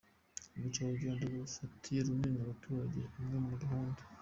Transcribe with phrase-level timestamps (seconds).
[0.55, 2.99] Ubukerarugendo bufatiye runini abaturage.
[3.19, 4.01] Imwe muri gahunda